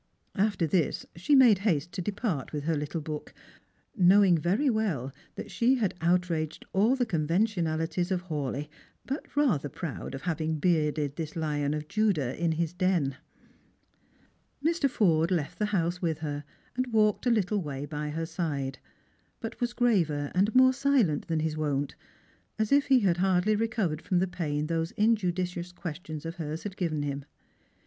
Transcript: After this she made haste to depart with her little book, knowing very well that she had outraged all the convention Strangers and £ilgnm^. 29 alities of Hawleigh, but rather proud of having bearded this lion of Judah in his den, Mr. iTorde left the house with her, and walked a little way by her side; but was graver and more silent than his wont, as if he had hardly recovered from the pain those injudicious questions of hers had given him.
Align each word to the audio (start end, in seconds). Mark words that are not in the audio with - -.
After 0.33 0.65
this 0.65 1.05
she 1.15 1.35
made 1.35 1.59
haste 1.59 1.91
to 1.91 2.01
depart 2.01 2.53
with 2.53 2.63
her 2.63 2.75
little 2.75 3.01
book, 3.01 3.35
knowing 3.95 4.35
very 4.35 4.67
well 4.67 5.13
that 5.35 5.51
she 5.51 5.75
had 5.75 5.93
outraged 6.01 6.65
all 6.73 6.95
the 6.95 7.05
convention 7.05 7.65
Strangers 7.65 8.09
and 8.09 8.09
£ilgnm^. 8.09 8.09
29 8.09 8.09
alities 8.09 8.11
of 8.11 8.21
Hawleigh, 8.63 8.69
but 9.05 9.35
rather 9.35 9.69
proud 9.69 10.15
of 10.15 10.23
having 10.23 10.57
bearded 10.57 11.15
this 11.17 11.35
lion 11.35 11.75
of 11.75 11.87
Judah 11.87 12.35
in 12.35 12.53
his 12.53 12.73
den, 12.73 13.17
Mr. 14.65 14.89
iTorde 14.89 15.29
left 15.29 15.59
the 15.59 15.67
house 15.67 16.01
with 16.01 16.17
her, 16.17 16.45
and 16.75 16.87
walked 16.87 17.27
a 17.27 17.29
little 17.29 17.61
way 17.61 17.85
by 17.85 18.09
her 18.09 18.25
side; 18.25 18.79
but 19.39 19.61
was 19.61 19.71
graver 19.71 20.31
and 20.33 20.55
more 20.55 20.73
silent 20.73 21.27
than 21.27 21.41
his 21.41 21.55
wont, 21.55 21.93
as 22.57 22.71
if 22.71 22.87
he 22.87 23.01
had 23.01 23.17
hardly 23.17 23.55
recovered 23.55 24.01
from 24.01 24.17
the 24.17 24.25
pain 24.25 24.65
those 24.65 24.89
injudicious 24.93 25.71
questions 25.71 26.25
of 26.25 26.37
hers 26.37 26.63
had 26.63 26.75
given 26.75 27.03
him. 27.03 27.23